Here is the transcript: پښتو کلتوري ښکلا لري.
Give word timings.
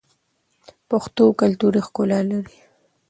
پښتو 0.89 1.23
کلتوري 1.41 1.81
ښکلا 1.87 2.19
لري. 2.31 2.57